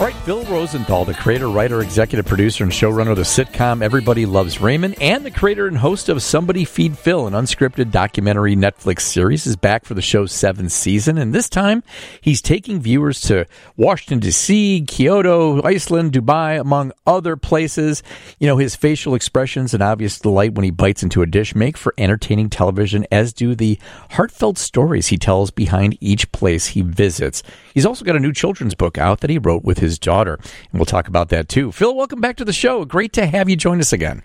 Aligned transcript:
All 0.00 0.06
right, 0.06 0.16
Phil 0.24 0.42
Rosenthal, 0.44 1.04
the 1.04 1.12
creator, 1.12 1.50
writer, 1.50 1.82
executive 1.82 2.24
producer, 2.24 2.64
and 2.64 2.72
showrunner 2.72 3.10
of 3.10 3.18
the 3.18 3.22
sitcom 3.22 3.82
Everybody 3.82 4.24
Loves 4.24 4.58
Raymond, 4.58 4.94
and 4.98 5.26
the 5.26 5.30
creator 5.30 5.66
and 5.66 5.76
host 5.76 6.08
of 6.08 6.22
Somebody 6.22 6.64
Feed 6.64 6.96
Phil, 6.96 7.26
an 7.26 7.34
unscripted 7.34 7.90
documentary 7.90 8.56
Netflix 8.56 9.00
series, 9.02 9.46
is 9.46 9.56
back 9.56 9.84
for 9.84 9.92
the 9.92 10.00
show's 10.00 10.32
seventh 10.32 10.72
season. 10.72 11.18
And 11.18 11.34
this 11.34 11.50
time, 11.50 11.82
he's 12.22 12.40
taking 12.40 12.80
viewers 12.80 13.20
to 13.22 13.44
Washington, 13.76 14.20
D.C., 14.20 14.86
Kyoto, 14.88 15.62
Iceland, 15.62 16.12
Dubai, 16.12 16.58
among 16.58 16.92
other 17.06 17.36
places. 17.36 18.02
You 18.38 18.46
know, 18.46 18.56
his 18.56 18.74
facial 18.74 19.14
expressions 19.14 19.74
and 19.74 19.82
obvious 19.82 20.18
delight 20.18 20.54
when 20.54 20.64
he 20.64 20.70
bites 20.70 21.02
into 21.02 21.20
a 21.20 21.26
dish 21.26 21.54
make 21.54 21.76
for 21.76 21.92
entertaining 21.98 22.48
television, 22.48 23.06
as 23.12 23.34
do 23.34 23.54
the 23.54 23.78
heartfelt 24.12 24.56
stories 24.56 25.08
he 25.08 25.18
tells 25.18 25.50
behind 25.50 25.98
each 26.00 26.32
place 26.32 26.68
he 26.68 26.80
visits. 26.80 27.42
He's 27.74 27.84
also 27.84 28.06
got 28.06 28.16
a 28.16 28.20
new 28.20 28.32
children's 28.32 28.74
book 28.74 28.96
out 28.96 29.20
that 29.20 29.28
he 29.28 29.36
wrote 29.36 29.62
with 29.62 29.76
his 29.76 29.89
daughter, 29.98 30.34
and 30.34 30.72
we'll 30.80 30.84
talk 30.86 31.08
about 31.08 31.28
that 31.30 31.48
too. 31.48 31.72
Phil, 31.72 31.94
welcome 31.94 32.20
back 32.20 32.36
to 32.36 32.44
the 32.44 32.52
show. 32.52 32.84
Great 32.84 33.12
to 33.14 33.26
have 33.26 33.48
you 33.48 33.56
join 33.56 33.80
us 33.80 33.92
again. 33.92 34.22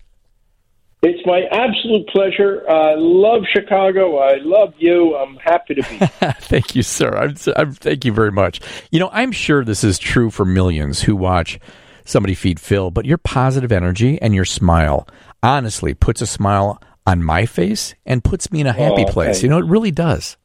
It's 1.04 1.24
my 1.28 1.42
absolute 1.52 2.08
pleasure. 2.08 2.68
I 2.68 2.96
love 2.98 3.44
Chicago. 3.54 4.18
I 4.18 4.38
love 4.42 4.74
you. 4.80 5.16
I'm 5.16 5.36
happy 5.36 5.76
to 5.76 5.84
be. 5.84 5.98
thank 6.40 6.76
you, 6.76 6.82
sir. 6.82 7.10
I'm, 7.16 7.36
I'm, 7.56 7.74
thank 7.74 8.06
you 8.06 8.12
very 8.12 8.32
much. 8.32 8.60
You 8.92 9.00
know, 9.00 9.10
I'm 9.14 9.32
sure 9.32 9.64
this 9.64 9.84
is 9.84 10.00
true 10.00 10.32
for 10.32 10.46
millions 10.46 11.02
who 11.04 11.16
watch 11.16 11.60
Somebody 12.06 12.34
Feed 12.34 12.60
Phil, 12.60 12.90
but 12.90 13.06
your 13.06 13.20
positive 13.20 13.72
energy 13.72 14.20
and 14.22 14.34
your 14.34 14.46
smile 14.46 15.08
honestly 15.44 15.94
puts 15.94 16.22
a 16.22 16.28
smile 16.28 16.82
on 17.06 17.24
my 17.24 17.46
face 17.46 17.94
and 18.06 18.24
puts 18.24 18.52
me 18.52 18.62
in 18.62 18.68
a 18.68 18.74
happy 18.74 19.06
Oh, 19.08 19.12
place. 19.12 19.36
thank 19.38 19.44
You 19.44 19.50
know, 19.50 19.60
it 19.60 19.66
really 19.66 19.92
does. 19.92 20.38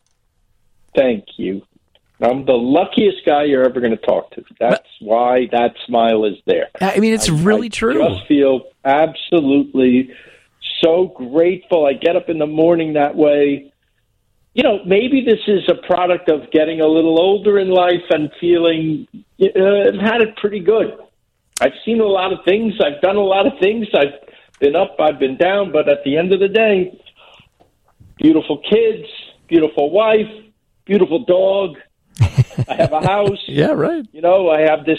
Thank 0.95 1.25
you. 1.39 1.63
I'm 2.23 2.45
the 2.45 2.53
luckiest 2.53 3.25
guy 3.25 3.45
you're 3.45 3.65
ever 3.65 3.81
going 3.81 3.97
to 3.97 4.07
talk 4.07 4.31
to. 4.33 4.45
That's 4.59 4.89
why 5.01 5.49
that 5.53 5.75
smile 5.87 6.25
is 6.25 6.37
there. 6.47 6.69
I 6.81 6.99
mean, 6.99 7.15
it's 7.15 7.31
really 7.31 7.67
I 7.67 7.71
true. 7.71 8.05
I 8.05 8.09
just 8.09 8.27
feel 8.27 8.63
absolutely 8.85 10.13
so 10.83 11.09
grateful. 11.09 11.87
I 11.87 11.95
get 11.95 12.17
up 12.17 12.29
in 12.29 12.39
the 12.39 12.47
morning 12.47 12.95
that 12.95 13.17
way. 13.17 13.73
You 14.53 14.63
know, 14.63 14.85
maybe 14.85 15.25
this 15.25 15.41
is 15.47 15.69
a 15.69 15.87
product 15.87 16.29
of 16.29 16.51
getting 16.51 16.81
a 16.81 16.87
little 16.87 17.21
older 17.21 17.59
in 17.59 17.71
life 17.71 18.03
and 18.11 18.31
feeling 18.41 19.07
uh, 19.41 19.89
I've 19.89 20.01
had 20.01 20.21
it 20.21 20.37
pretty 20.37 20.61
good. 20.61 20.99
I've 21.61 21.73
seen 21.85 22.01
a 22.01 22.07
lot 22.07 22.33
of 22.33 22.41
things. 22.45 22.75
I've 22.85 23.01
done 23.01 23.17
a 23.17 23.23
lot 23.23 23.47
of 23.47 23.53
things. 23.61 23.87
I've 23.95 24.29
been 24.61 24.77
up. 24.77 24.97
I've 24.99 25.19
been 25.19 25.37
down. 25.37 25.73
But 25.73 25.89
at 25.89 26.05
the 26.05 26.17
end 26.17 26.33
of 26.33 26.41
the 26.41 26.49
day, 26.49 27.01
beautiful 28.17 28.59
kids, 28.59 29.07
beautiful 29.49 29.91
wife, 29.91 30.31
beautiful 30.85 31.25
dog. 31.25 31.77
I 32.69 32.75
have 32.75 32.93
a 32.93 33.01
house. 33.01 33.39
Yeah, 33.49 33.73
right. 33.73 34.05
You 34.13 34.21
know, 34.21 34.49
I 34.51 34.61
have 34.63 34.85
this 34.85 34.99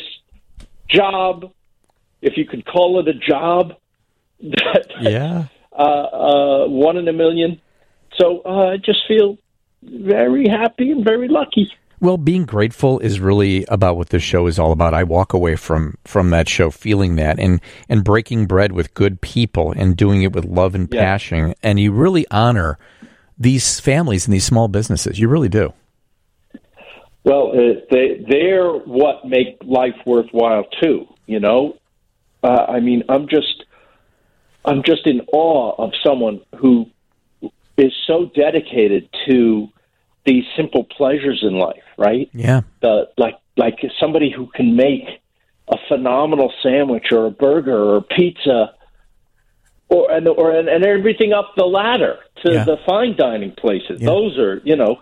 job, 0.89 1.51
if 2.21 2.37
you 2.37 2.45
could 2.45 2.65
call 2.65 2.99
it 2.99 3.07
a 3.07 3.13
job, 3.13 3.73
that 4.41 4.87
Yeah. 4.99 5.45
uh, 5.71 5.81
uh, 5.81 6.67
one 6.67 6.97
in 6.97 7.07
a 7.07 7.13
million. 7.13 7.61
So 8.19 8.41
uh, 8.45 8.73
I 8.73 8.77
just 8.77 8.99
feel 9.07 9.37
very 9.83 10.47
happy 10.47 10.91
and 10.91 11.03
very 11.03 11.27
lucky. 11.27 11.71
Well, 11.99 12.17
being 12.17 12.45
grateful 12.45 12.97
is 12.99 13.19
really 13.19 13.63
about 13.67 13.95
what 13.95 14.09
this 14.09 14.23
show 14.23 14.47
is 14.47 14.57
all 14.57 14.71
about. 14.71 14.95
I 14.95 15.03
walk 15.03 15.33
away 15.33 15.55
from 15.55 15.97
from 16.03 16.31
that 16.31 16.49
show 16.49 16.71
feeling 16.71 17.15
that 17.17 17.39
and 17.39 17.61
and 17.89 18.03
breaking 18.03 18.47
bread 18.47 18.71
with 18.71 18.93
good 18.95 19.21
people 19.21 19.71
and 19.71 19.95
doing 19.95 20.23
it 20.23 20.33
with 20.33 20.43
love 20.45 20.73
and 20.73 20.89
Yeah. 20.91 20.99
passion. 21.01 21.53
And 21.61 21.79
you 21.79 21.91
really 21.91 22.25
honor 22.31 22.79
these 23.37 23.79
families 23.79 24.25
and 24.25 24.33
these 24.33 24.43
small 24.45 24.67
businesses. 24.67 25.19
You 25.19 25.27
really 25.29 25.49
do. 25.49 25.73
Well, 27.23 27.51
uh, 27.51 27.81
they 27.91 28.25
they're 28.27 28.71
what 28.71 29.25
make 29.25 29.57
life 29.63 29.95
worthwhile 30.05 30.65
too. 30.81 31.07
You 31.27 31.39
know, 31.39 31.77
uh, 32.43 32.65
I 32.67 32.79
mean, 32.79 33.03
I'm 33.09 33.27
just 33.27 33.63
I'm 34.65 34.83
just 34.83 35.05
in 35.05 35.21
awe 35.31 35.75
of 35.83 35.91
someone 36.03 36.41
who 36.57 36.87
is 37.77 37.93
so 38.07 38.29
dedicated 38.35 39.09
to 39.27 39.67
these 40.25 40.43
simple 40.55 40.83
pleasures 40.83 41.39
in 41.43 41.57
life, 41.57 41.83
right? 41.97 42.29
Yeah. 42.33 42.61
The 42.81 43.09
like 43.17 43.35
like 43.57 43.79
somebody 43.99 44.31
who 44.35 44.47
can 44.47 44.75
make 44.75 45.03
a 45.67 45.77
phenomenal 45.87 46.51
sandwich 46.63 47.11
or 47.11 47.27
a 47.27 47.31
burger 47.31 47.77
or 47.77 47.97
a 47.97 48.01
pizza 48.01 48.73
or 49.89 50.11
and 50.11 50.27
or 50.27 50.51
and, 50.51 50.67
and 50.67 50.85
everything 50.85 51.33
up 51.33 51.53
the 51.55 51.65
ladder 51.65 52.17
to 52.43 52.53
Yeah. 52.53 52.63
the 52.65 52.77
fine 52.85 53.15
dining 53.15 53.51
places. 53.51 53.99
Yeah. 54.01 54.07
Those 54.07 54.37
are, 54.37 54.61
you 54.63 54.75
know, 54.75 55.01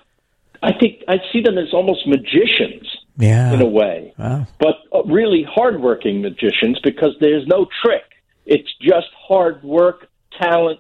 I 0.61 0.73
think 0.73 1.03
I 1.07 1.17
see 1.31 1.41
them 1.41 1.57
as 1.57 1.73
almost 1.73 2.05
magicians 2.07 2.87
Yeah. 3.17 3.53
in 3.53 3.61
a 3.61 3.65
way, 3.67 4.13
Wow. 4.17 4.47
but 4.59 4.75
uh, 4.93 5.03
really 5.03 5.43
hardworking 5.49 6.21
magicians 6.21 6.79
because 6.83 7.15
there's 7.19 7.45
no 7.47 7.65
trick. 7.83 8.03
It's 8.45 8.69
just 8.81 9.07
hard 9.27 9.63
work, 9.63 10.07
talent, 10.41 10.79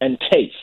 and 0.00 0.18
taste. 0.32 0.54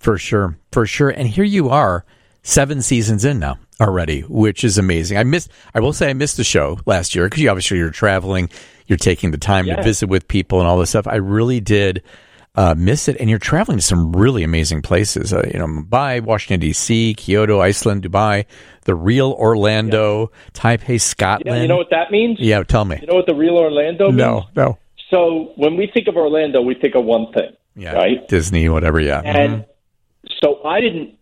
For 0.00 0.18
sure. 0.18 0.56
For 0.72 0.86
sure. 0.86 1.10
And 1.10 1.28
here 1.28 1.44
you 1.44 1.68
are, 1.68 2.04
seven 2.42 2.82
seasons 2.82 3.24
in 3.24 3.38
now 3.38 3.58
already, 3.80 4.22
which 4.22 4.64
is 4.64 4.78
amazing. 4.78 5.16
I 5.18 5.24
missed, 5.24 5.50
I 5.74 5.80
will 5.80 5.92
say 5.92 6.10
I 6.10 6.14
missed 6.14 6.36
the 6.36 6.44
show 6.44 6.78
last 6.86 7.14
year 7.14 7.26
because 7.26 7.40
you 7.40 7.48
obviously 7.50 7.78
you're 7.78 7.90
traveling, 7.90 8.50
you're 8.86 8.96
taking 8.98 9.30
the 9.30 9.38
time 9.38 9.66
to 9.66 9.80
visit 9.82 10.08
with 10.08 10.26
people 10.28 10.58
and 10.58 10.68
all 10.68 10.78
this 10.78 10.90
stuff. 10.90 11.06
I 11.06 11.16
really 11.16 11.60
did 11.60 12.02
uh, 12.54 12.74
miss 12.76 13.08
it. 13.08 13.16
And 13.18 13.30
you're 13.30 13.38
traveling 13.38 13.78
to 13.78 13.82
some 13.84 14.12
really 14.12 14.42
amazing 14.42 14.82
places. 14.82 15.32
Uh, 15.32 15.48
you 15.52 15.58
know, 15.58 15.66
Mumbai, 15.66 16.20
Washington, 16.20 16.60
D.C., 16.60 17.14
Kyoto, 17.14 17.60
Iceland, 17.60 18.02
Dubai, 18.02 18.44
the 18.82 18.94
real 18.94 19.32
Orlando, 19.32 20.30
Taipei, 20.52 21.00
Scotland. 21.00 21.56
Yeah, 21.56 21.62
you 21.62 21.68
know 21.68 21.76
what 21.76 21.90
that 21.90 22.10
means? 22.10 22.38
Yeah, 22.40 22.62
tell 22.62 22.84
me. 22.84 22.98
You 23.00 23.06
know 23.06 23.14
what 23.14 23.26
the 23.26 23.34
real 23.34 23.56
Orlando 23.56 24.06
means? 24.06 24.18
no, 24.18 24.44
no. 24.56 24.78
So 25.10 25.52
when 25.56 25.76
we 25.76 25.90
think 25.92 26.08
of 26.08 26.16
Orlando, 26.16 26.62
we 26.62 26.74
think 26.74 26.94
of 26.94 27.04
one 27.04 27.32
thing, 27.32 27.50
Yeah. 27.76 27.92
right? 27.92 28.26
Disney, 28.28 28.68
whatever. 28.68 28.98
Yeah. 28.98 29.20
And 29.22 29.66
so 30.42 30.62
I 30.64 30.80
didn't. 30.80 31.14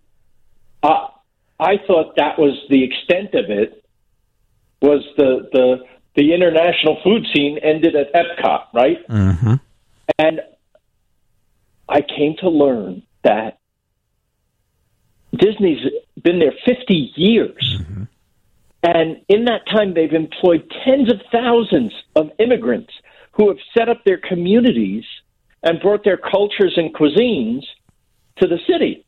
Uh, 0.82 1.08
I 1.58 1.74
thought 1.86 2.16
that 2.16 2.38
was 2.38 2.56
the 2.70 2.84
extent 2.84 3.34
of 3.34 3.50
it. 3.50 3.84
Was 4.80 5.02
the 5.16 5.48
the 5.52 5.84
the 6.16 6.32
international 6.34 6.98
food 7.04 7.26
scene 7.34 7.58
ended 7.62 7.94
at 7.96 8.12
Epcot, 8.14 8.64
right? 8.72 9.06
Mm-hmm. 9.08 9.54
And 10.18 10.40
I 11.90 12.00
came 12.02 12.36
to 12.40 12.48
learn 12.48 13.02
that 13.24 13.58
Disney's 15.36 15.84
been 16.22 16.38
there 16.38 16.54
50 16.66 17.12
years. 17.16 17.78
Mm-hmm. 17.80 18.02
And 18.82 19.22
in 19.28 19.44
that 19.44 19.66
time, 19.70 19.92
they've 19.94 20.12
employed 20.12 20.70
tens 20.84 21.12
of 21.12 21.20
thousands 21.30 21.92
of 22.16 22.30
immigrants 22.38 22.92
who 23.32 23.48
have 23.48 23.58
set 23.76 23.88
up 23.88 24.04
their 24.04 24.18
communities 24.18 25.04
and 25.62 25.80
brought 25.80 26.04
their 26.04 26.16
cultures 26.16 26.74
and 26.76 26.94
cuisines 26.94 27.62
to 28.38 28.46
the 28.48 28.58
city. 28.66 29.04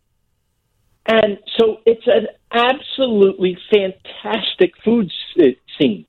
And 1.06 1.38
so 1.58 1.78
it's 1.86 2.06
an 2.06 2.26
absolutely 2.52 3.56
fantastic 3.70 4.72
food 4.84 5.10
eh, 5.40 5.52
scene. 5.78 6.04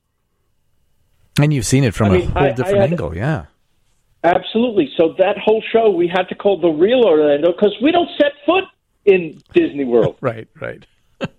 And 1.39 1.53
you've 1.53 1.65
seen 1.65 1.83
it 1.83 1.93
from 1.95 2.11
I 2.11 2.15
a 2.15 2.19
mean, 2.19 2.27
whole 2.29 2.43
I- 2.43 2.47
I 2.47 2.51
different 2.51 2.77
had- 2.79 2.89
angle. 2.91 3.15
Yeah. 3.15 3.45
Absolutely. 4.23 4.89
So 4.97 5.15
that 5.17 5.37
whole 5.37 5.61
show 5.71 5.89
we 5.89 6.07
had 6.07 6.29
to 6.29 6.35
call 6.35 6.59
the 6.59 6.69
real 6.69 7.03
Orlando 7.03 7.51
because 7.51 7.75
we 7.81 7.91
don't 7.91 8.09
set 8.17 8.31
foot 8.45 8.63
in 9.05 9.41
Disney 9.53 9.85
World. 9.85 10.17
Right, 10.21 10.47
right. 10.61 10.85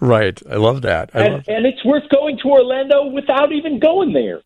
right. 0.00 0.40
I 0.48 0.56
love 0.56 0.82
that. 0.82 1.10
I 1.14 1.20
and, 1.20 1.34
love 1.34 1.44
and 1.48 1.66
it's 1.66 1.84
worth 1.84 2.08
going 2.10 2.38
to 2.42 2.48
Orlando 2.48 3.06
without 3.06 3.52
even 3.52 3.80
going 3.80 4.12
there 4.12 4.40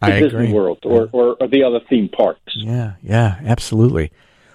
I 0.00 0.20
Disney 0.20 0.44
agree. 0.44 0.52
World 0.52 0.78
or, 0.84 1.08
or, 1.12 1.36
or 1.40 1.48
the 1.48 1.64
other 1.64 1.80
theme 1.88 2.08
parks. 2.08 2.54
Yeah, 2.54 2.94
yeah, 3.02 3.40
absolutely. 3.44 4.12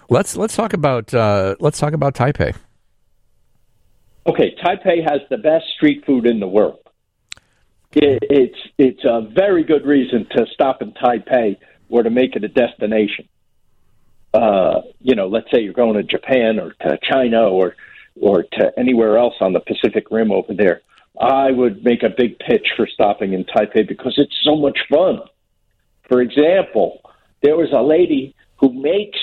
Let's 0.10 0.38
let's 0.38 0.56
talk 0.56 0.74
about 0.74 1.14
uh, 1.14 1.56
let's 1.60 1.80
talk 1.80 1.94
about 1.94 2.14
Taipei. 2.14 2.56
Okay, 4.26 4.56
Taipei 4.64 5.02
has 5.04 5.22
the 5.30 5.38
best 5.38 5.66
street 5.76 6.06
food 6.06 6.26
in 6.26 6.40
the 6.40 6.48
world. 6.48 6.80
It, 7.94 8.20
it's 8.22 8.58
it's 8.78 9.04
a 9.04 9.30
very 9.36 9.64
good 9.64 9.86
reason 9.86 10.28
to 10.36 10.46
stop 10.54 10.82
in 10.82 10.94
Taipei 10.94 11.58
or 11.94 12.04
to 12.04 12.10
make 12.10 12.36
it 12.36 12.44
a 12.44 12.48
destination. 12.48 13.28
Uh, 14.34 14.82
you 15.00 15.16
know, 15.16 15.28
let's 15.28 15.50
say 15.54 15.62
you're 15.62 15.74
going 15.74 15.96
to 15.96 16.04
Japan 16.04 16.60
or 16.60 16.74
to 16.82 16.98
China 17.04 17.44
or 17.50 17.76
or 18.20 18.44
to 18.44 18.72
anywhere 18.78 19.18
else 19.18 19.36
on 19.42 19.54
the 19.54 19.60
Pacific 19.60 20.06
Rim 20.12 20.32
over 20.32 20.54
there. 20.54 20.82
I 21.20 21.52
would 21.52 21.84
make 21.84 22.02
a 22.04 22.10
big 22.10 22.40
pitch 22.40 22.68
for 22.76 22.88
stopping 22.88 23.34
in 23.34 23.46
Taipei 23.46 23.88
because 23.88 24.16
it's 24.18 24.36
so 24.44 24.56
much 24.56 24.80
fun. 24.90 25.20
For 26.10 26.22
example, 26.22 27.02
there 27.42 27.56
was 27.56 27.72
a 27.72 27.82
lady 27.82 28.36
who 28.58 28.74
makes 28.74 29.20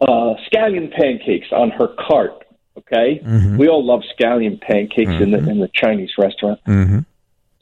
uh, 0.00 0.34
scallion 0.50 0.92
pancakes 0.92 1.48
on 1.52 1.70
her 1.70 1.88
cart 1.88 2.42
Okay, 2.78 3.20
we 3.58 3.68
all 3.68 3.84
love 3.84 4.02
scallion 4.18 4.58
pancakes 4.58 5.12
in 5.20 5.30
the 5.30 5.38
in 5.38 5.60
the 5.60 5.70
Chinese 5.74 6.12
restaurant. 6.16 6.58
Mm-hmm. 6.66 7.00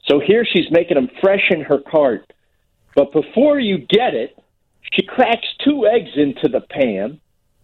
So 0.07 0.21
here 0.25 0.45
she's 0.45 0.71
making 0.71 0.95
them 0.95 1.09
fresh 1.21 1.49
in 1.49 1.61
her 1.61 1.79
cart, 1.79 2.31
but 2.95 3.11
before 3.11 3.59
you 3.59 3.77
get 3.77 4.13
it, 4.13 4.40
she 4.91 5.03
cracks 5.03 5.47
two 5.63 5.87
eggs 5.87 6.11
into 6.15 6.47
the 6.47 6.61
pan 6.61 7.19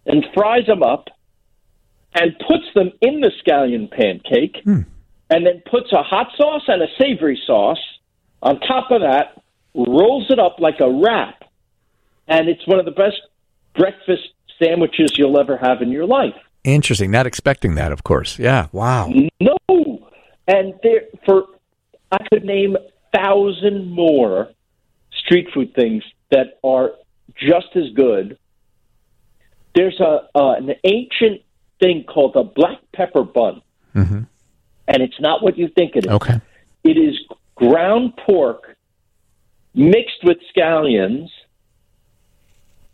and 0.06 0.24
fries 0.34 0.66
them 0.66 0.82
up, 0.82 1.08
and 2.14 2.34
puts 2.38 2.64
them 2.74 2.90
in 3.02 3.20
the 3.20 3.30
scallion 3.44 3.90
pancake, 3.90 4.56
hmm. 4.64 4.80
and 5.28 5.46
then 5.46 5.62
puts 5.70 5.92
a 5.92 6.02
hot 6.02 6.28
sauce 6.36 6.62
and 6.66 6.82
a 6.82 6.86
savory 6.98 7.40
sauce 7.46 7.78
on 8.42 8.60
top 8.60 8.90
of 8.90 9.02
that, 9.02 9.42
rolls 9.74 10.30
it 10.30 10.38
up 10.38 10.56
like 10.58 10.80
a 10.80 10.90
wrap, 10.90 11.44
and 12.26 12.48
it's 12.48 12.66
one 12.66 12.78
of 12.78 12.84
the 12.84 12.92
best 12.92 13.20
breakfast 13.76 14.28
sandwiches 14.62 15.16
you'll 15.16 15.38
ever 15.38 15.56
have 15.56 15.82
in 15.82 15.90
your 15.90 16.06
life. 16.06 16.34
Interesting. 16.64 17.10
Not 17.10 17.26
expecting 17.26 17.74
that, 17.76 17.92
of 17.92 18.04
course. 18.04 18.38
Yeah. 18.38 18.68
Wow. 18.72 19.12
No, 19.40 20.08
and 20.46 20.74
there 20.82 21.02
for 21.24 21.44
I 22.10 22.18
could 22.32 22.44
name 22.44 22.76
thousand 23.14 23.90
more 23.90 24.50
street 25.12 25.48
food 25.54 25.74
things 25.74 26.02
that 26.30 26.58
are 26.62 26.92
just 27.36 27.74
as 27.74 27.90
good. 27.94 28.38
There's 29.74 29.98
a 30.00 30.28
uh, 30.34 30.54
an 30.54 30.74
ancient 30.84 31.42
thing 31.80 32.04
called 32.04 32.34
a 32.36 32.42
black 32.44 32.78
pepper 32.92 33.22
bun, 33.22 33.62
Mhm. 33.94 34.26
and 34.88 35.02
it's 35.02 35.20
not 35.20 35.42
what 35.42 35.56
you 35.56 35.68
think 35.68 35.94
it 35.94 36.06
is. 36.06 36.12
Okay. 36.12 36.40
It 36.84 36.96
is 36.96 37.16
ground 37.54 38.16
pork 38.16 38.76
mixed 39.74 40.24
with 40.24 40.38
scallions 40.54 41.28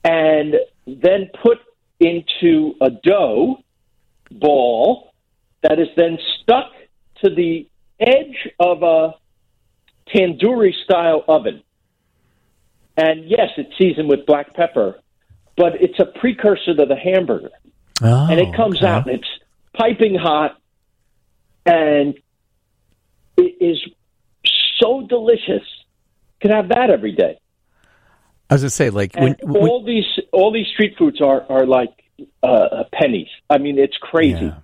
and 0.02 0.56
then 0.86 1.30
put 1.42 1.58
into 2.00 2.74
a 2.80 2.90
dough 2.90 3.62
ball 4.30 5.12
that 5.62 5.78
is 5.78 5.88
then 5.96 6.18
stuck 6.42 6.72
to 7.22 7.30
the 7.30 7.66
edge 8.00 8.48
of 8.60 8.82
a 8.82 9.14
tandoori 10.08 10.74
style 10.84 11.24
oven. 11.28 11.62
And 12.96 13.28
yes, 13.28 13.50
it's 13.56 13.76
seasoned 13.76 14.08
with 14.08 14.26
black 14.26 14.54
pepper, 14.54 15.00
but 15.56 15.80
it's 15.80 15.98
a 15.98 16.06
precursor 16.06 16.74
to 16.74 16.86
the 16.86 16.96
hamburger 16.96 17.50
Oh, 18.02 18.26
and 18.28 18.40
it 18.40 18.54
comes 18.54 18.78
okay. 18.78 18.86
out 18.86 19.06
and 19.06 19.16
it's 19.20 19.28
piping 19.76 20.14
hot 20.16 20.60
and 21.64 22.14
it 23.36 23.56
is 23.60 23.78
so 24.80 25.06
delicious. 25.06 25.62
Could 26.40 26.50
have 26.50 26.68
that 26.68 26.90
every 26.90 27.12
day. 27.12 27.38
I 28.50 28.54
was 28.54 28.62
gonna 28.62 28.70
say, 28.70 28.90
like 28.90 29.14
when, 29.16 29.36
when 29.42 29.68
all 29.68 29.84
these 29.84 30.04
all 30.32 30.52
these 30.52 30.66
street 30.66 30.96
foods 30.98 31.20
are 31.20 31.50
are 31.50 31.66
like 31.66 31.90
uh, 32.42 32.84
pennies. 32.92 33.28
I 33.48 33.58
mean, 33.58 33.78
it's 33.78 33.96
crazy. 33.96 34.46
Yeah. 34.46 34.58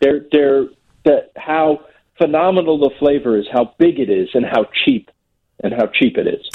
They're 0.00 0.26
they're 0.32 0.66
that 1.04 1.32
how 1.36 1.80
phenomenal 2.18 2.78
the 2.78 2.90
flavor 2.98 3.36
is, 3.36 3.46
how 3.52 3.74
big 3.78 3.98
it 3.98 4.08
is, 4.08 4.30
and 4.32 4.46
how 4.46 4.66
cheap 4.84 5.10
and 5.62 5.74
how 5.74 5.86
cheap 5.86 6.16
it 6.16 6.26
is. 6.26 6.48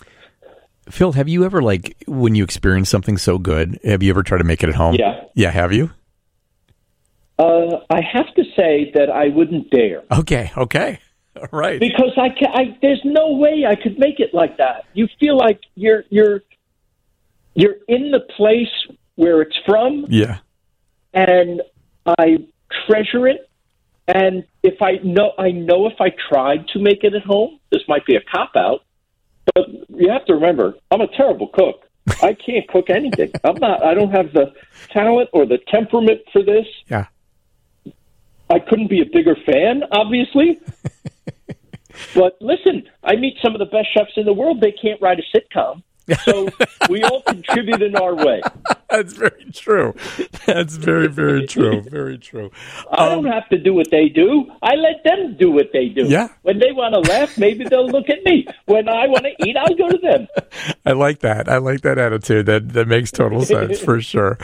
Phil, 0.92 1.14
have 1.14 1.28
you 1.30 1.44
ever 1.46 1.62
like 1.62 1.96
when 2.08 2.36
you 2.36 2.44
experience 2.44 2.90
something 2.90 3.18
so 3.18 3.38
good, 3.38 3.80
have 3.84 4.04
you 4.04 4.10
ever 4.12 4.24
tried 4.24 4.40
to 4.40 4.44
make 4.44 4.64
it 4.64 4.70
at 4.70 4.76
home? 4.76 4.96
Yeah. 4.96 5.24
Yeah. 5.36 5.52
Have 5.52 5.72
you? 5.74 5.92
Uh, 7.40 7.78
I 7.90 8.02
have 8.14 8.34
to 8.36 8.44
say 8.56 8.92
that 8.94 9.10
I 9.10 9.30
wouldn't 9.30 9.70
dare. 9.72 10.04
Okay. 10.12 10.52
Okay. 10.56 11.00
All 11.36 11.48
right. 11.60 11.80
because 11.80 12.12
I, 12.18 12.30
ca 12.30 12.48
I 12.54 12.78
there's 12.82 13.02
no 13.06 13.32
way 13.38 13.66
I 13.68 13.76
could 13.76 13.98
make 13.98 14.20
it 14.20 14.34
like 14.34 14.58
that. 14.58 14.84
You 14.94 15.08
feel 15.20 15.38
like 15.38 15.62
you're 15.76 16.04
you're 16.10 16.42
you're 17.56 17.76
in 17.88 18.12
the 18.12 18.20
place 18.38 18.98
where 19.16 19.42
it's 19.42 19.58
from, 19.66 20.06
Yeah. 20.10 20.40
and 21.14 21.62
I 22.06 22.38
treasure 22.88 23.28
it. 23.28 23.50
And 24.08 24.44
if 24.64 24.82
I 24.82 24.94
know, 25.04 25.32
I 25.38 25.52
know 25.52 25.88
if 25.88 26.00
I 26.02 26.10
tried 26.30 26.68
to 26.70 26.80
make 26.80 27.04
it 27.04 27.14
at 27.14 27.24
home, 27.24 27.60
this 27.72 27.82
might 27.88 28.06
be 28.06 28.16
a 28.16 28.22
cop 28.22 28.52
out. 28.58 28.82
But 29.54 29.68
you 29.90 30.10
have 30.10 30.26
to 30.26 30.34
remember, 30.34 30.76
I'm 30.92 31.02
a 31.02 31.08
terrible 31.08 31.50
cook. 31.50 31.88
I 32.24 32.34
can't 32.34 32.68
cook 32.68 32.90
anything. 32.90 33.32
I'm 33.44 33.56
not. 33.56 33.84
I 33.84 33.94
don't 33.94 34.12
have 34.12 34.34
the 34.34 34.54
talent 34.92 35.30
or 35.34 35.46
the 35.46 35.60
temperament 35.68 36.22
for 36.34 36.44
this. 36.44 36.66
Yeah. 36.88 37.08
I 38.50 38.60
couldn't 38.60 38.90
be 38.90 39.02
a 39.02 39.06
bigger 39.06 39.36
fan, 39.46 39.84
obviously. 39.92 40.60
but 42.16 42.38
listen, 42.42 42.84
I 43.04 43.16
meet 43.16 43.38
some 43.42 43.54
of 43.54 43.60
the 43.60 43.66
best 43.66 43.88
chefs 43.94 44.12
in 44.18 44.26
the 44.26 44.34
world. 44.34 44.62
They 44.62 44.74
can't 44.74 45.02
write 45.02 45.20
a 45.20 45.38
sitcom. 45.38 45.84
So 46.26 46.50
we 46.90 47.04
all 47.04 47.22
contribute 47.22 47.82
in 47.82 47.96
our 47.96 48.16
way. 48.16 48.42
That's 48.90 49.14
very 49.14 49.46
true. 49.54 49.96
That's 50.46 50.76
very, 50.76 51.08
very 51.08 51.48
true. 51.48 51.82
Very 51.92 52.18
true. 52.18 52.52
I 52.92 53.08
don't 53.10 53.26
have 53.26 53.48
to 53.50 53.58
do 53.58 53.74
what 53.74 53.90
they 53.90 54.10
do. 54.10 54.52
I 54.62 54.76
let 54.76 55.04
them 55.04 55.38
do 55.38 55.52
what 55.52 55.72
they 55.72 55.88
do. 55.88 56.06
Yeah. 56.06 56.28
When 56.42 56.60
they 56.60 56.72
want 56.72 56.94
to 56.94 57.12
laugh, 57.12 57.38
maybe 57.38 57.64
they'll 57.64 57.88
look 57.88 58.10
at 58.10 58.24
me. 58.24 58.48
When 58.66 58.90
I 58.90 59.08
want 59.08 59.26
to 59.26 59.48
eat, 59.48 59.56
I'll 59.56 59.76
go 59.76 59.90
to 59.90 59.98
them. 59.98 60.28
I 60.86 60.92
like 60.92 61.20
that. 61.20 61.48
I 61.48 61.58
like 61.58 61.82
that 61.82 61.98
attitude. 61.98 62.46
That 62.48 62.74
that 62.74 62.88
makes 62.88 63.12
total 63.12 63.46
sense 63.46 63.80
for 63.80 64.02
sure. 64.02 64.38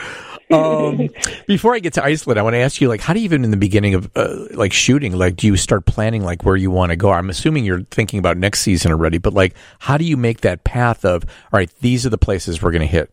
Um, 0.50 1.10
before 1.46 1.74
I 1.74 1.78
get 1.78 1.94
to 1.94 2.04
Iceland, 2.04 2.38
I 2.38 2.42
want 2.42 2.54
to 2.54 2.58
ask 2.58 2.80
you, 2.80 2.88
like, 2.88 3.02
how 3.02 3.12
do 3.12 3.20
you 3.20 3.28
even 3.28 3.44
in 3.44 3.50
the 3.50 3.58
beginning 3.58 3.92
of 3.92 4.10
uh, 4.16 4.46
like 4.52 4.72
shooting, 4.72 5.14
like, 5.14 5.36
do 5.36 5.46
you 5.46 5.58
start 5.58 5.84
planning 5.84 6.24
like 6.24 6.46
where 6.46 6.56
you 6.56 6.70
want 6.70 6.90
to 6.90 6.96
go? 6.96 7.10
I'm 7.10 7.28
assuming 7.28 7.66
you're 7.66 7.82
thinking 7.82 8.18
about 8.18 8.38
next 8.38 8.60
season 8.60 8.90
already, 8.90 9.18
but 9.18 9.34
like, 9.34 9.54
how 9.78 9.98
do 9.98 10.04
you 10.04 10.16
make 10.16 10.40
that 10.40 10.64
path 10.64 11.04
of, 11.04 11.24
all 11.52 11.58
right, 11.58 11.70
these 11.80 12.04
are 12.06 12.10
the 12.10 12.18
places 12.18 12.62
we're 12.62 12.70
going 12.70 12.82
to 12.82 12.86
hit? 12.86 13.12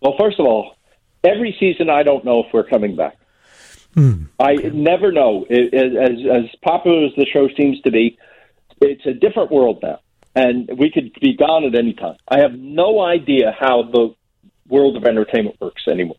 Well, 0.00 0.14
first 0.18 0.38
of 0.38 0.46
all, 0.46 0.76
every 1.24 1.56
season 1.58 1.90
I 1.90 2.02
don't 2.02 2.24
know 2.24 2.40
if 2.44 2.46
we're 2.52 2.64
coming 2.68 2.96
back. 2.96 3.16
Hmm, 3.94 4.24
I 4.38 4.54
never 4.54 5.10
know. 5.12 5.46
It, 5.48 5.72
it- 5.72 5.96
as 5.96 6.44
as 6.44 6.50
popular 6.62 7.06
as 7.06 7.12
the 7.16 7.26
show 7.26 7.48
seems 7.56 7.80
to 7.82 7.90
be, 7.90 8.18
it's 8.82 9.06
a 9.06 9.14
different 9.14 9.50
world 9.50 9.78
now, 9.82 10.00
and 10.34 10.70
we 10.78 10.90
could 10.90 11.12
be 11.20 11.34
gone 11.34 11.64
at 11.64 11.74
any 11.74 11.94
time. 11.94 12.16
I 12.28 12.40
have 12.40 12.52
no 12.52 13.00
idea 13.00 13.56
how 13.58 13.84
the 13.84 14.14
world 14.68 14.96
of 14.96 15.04
entertainment 15.04 15.56
works 15.60 15.84
anymore, 15.88 16.16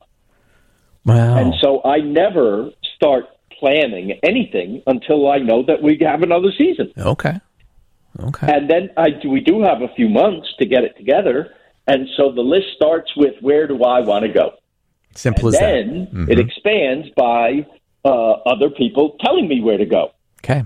Wow. 1.06 1.38
and 1.38 1.54
so 1.62 1.82
I 1.84 1.98
never 2.00 2.72
start 2.96 3.26
planning 3.60 4.14
anything 4.24 4.82
until 4.88 5.30
I 5.30 5.38
know 5.38 5.64
that 5.68 5.82
we 5.84 5.98
have 6.02 6.24
another 6.24 6.52
season. 6.58 6.92
okay. 6.98 7.40
Okay. 8.19 8.48
And 8.52 8.69
then 8.69 8.90
I 8.98 9.08
we 9.28 9.40
do 9.42 9.62
have 9.62 9.81
a 9.81 9.88
few 9.96 10.10
months 10.10 10.48
to 10.60 10.66
get 10.66 10.84
it 10.84 10.96
together, 10.98 11.54
and 11.88 12.08
so 12.18 12.31
the 12.31 12.42
list 12.42 12.68
starts 12.75 13.12
with 13.16 13.34
where 13.42 13.68
do 13.68 13.84
I 13.84 14.00
want 14.02 14.24
to 14.25 14.31
go. 14.31 14.52
Simple 15.16 15.50
as 15.50 15.56
that. 15.56 15.60
then 15.62 16.08
that. 16.14 16.30
it 16.31 16.38
Mhm. 16.38 16.46
expands 16.48 17.08
by 17.16 17.66
uh, 18.06 18.31
other 18.46 18.69
people 18.69 19.18
telling 19.24 19.48
me 19.48 19.62
where 19.62 19.78
to 19.78 19.86
go. 19.86 20.12
Okay. 20.44 20.64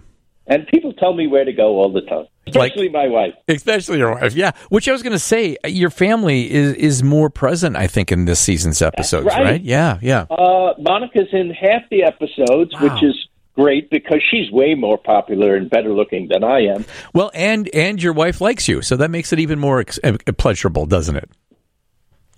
And 0.48 0.68
people 0.68 0.92
tell 0.94 1.14
me 1.14 1.28
where 1.28 1.46
to 1.46 1.54
go 1.54 1.80
all 1.80 1.92
the 1.92 2.02
time, 2.02 2.26
Like- 2.46 2.48
especially 2.74 2.90
my 2.90 3.08
wife. 3.08 3.34
Especially 3.48 3.98
your 4.00 4.12
wife, 4.14 4.36
yeah. 4.36 4.52
Which 4.70 4.88
I 4.90 4.92
was 4.92 5.02
going 5.02 5.14
to 5.14 5.20
say, 5.20 5.56
your 5.66 5.90
family 5.90 6.52
is 6.52 6.74
is 6.74 7.04
more 7.04 7.30
present, 7.30 7.78
I 7.78 7.88
think, 7.88 8.12
in 8.12 8.26
this 8.26 8.40
season's 8.40 8.82
episodes, 8.82 9.28
right. 9.28 9.44
right? 9.44 9.62
Yeah, 9.62 9.98
yeah. 10.02 10.26
Uh, 10.30 10.74
Monica's 10.80 11.30
in 11.32 11.52
half 11.52 11.84
the 11.90 12.04
episodes, 12.04 12.74
Wow. 12.74 12.84
which 12.94 13.04
is 13.04 13.16
great 13.56 13.90
because 13.90 14.22
she's 14.30 14.52
way 14.52 14.76
more 14.76 14.98
popular 14.98 15.56
and 15.56 15.70
better 15.70 15.94
looking 15.94 16.28
than 16.28 16.44
I 16.44 16.62
am. 16.66 16.86
Well, 17.14 17.32
and 17.34 17.70
and 17.74 18.02
your 18.02 18.14
wife 18.14 18.42
likes 18.42 18.68
you, 18.68 18.82
so 18.82 18.96
that 18.98 19.12
makes 19.12 19.34
it 19.34 19.40
even 19.40 19.60
more 19.60 19.80
ex- 19.80 20.00
pleasurable, 20.38 20.86
doesn't 20.86 21.16
it? 21.16 21.30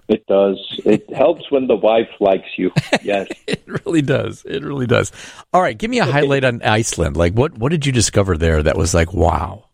It 0.10 0.25
does. 0.27 0.58
It 0.86 1.12
helps 1.13 1.50
when 1.50 1.67
the 1.67 1.75
wife 1.75 2.10
likes 2.20 2.50
you. 2.58 2.72
Yes. 3.01 3.27
It 3.48 3.63
really 3.86 4.01
does. 4.01 4.46
It 4.46 4.63
really 4.63 4.88
does. 4.88 5.12
All 5.53 5.62
right, 5.62 5.77
give 5.77 5.91
me 5.91 6.00
a 6.00 6.05
highlight 6.05 6.46
on 6.46 6.62
Iceland. 6.62 7.17
Like, 7.17 7.34
what 7.34 7.58
what 7.58 7.70
did 7.70 7.86
you 7.86 7.91
discover 7.91 8.38
there 8.38 8.63
that 8.63 8.77
was 8.77 8.93
like, 8.93 9.13
wow? 9.13 9.65